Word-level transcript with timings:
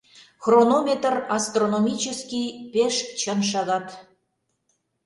Хронометр— 0.43 1.15
астрономический 1.37 2.47
пеш 2.73 2.95
чын 3.19 3.39
шагат. 3.51 3.87